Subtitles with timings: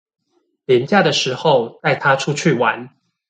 [0.65, 2.89] 連假的時候帶他出去玩